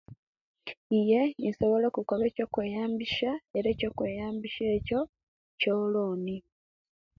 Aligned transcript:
Iyee 0.97 1.23
nsobola 1.49 1.85
okukala 1.87 2.23
ekyookweyambisiya 2.29 3.33
ere 3.57 3.67
ekyekweyambisiya 3.73 4.69
ekyo 4.79 4.99
kyoloni 5.59 6.37